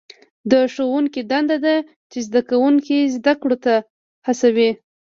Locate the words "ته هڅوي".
3.65-4.69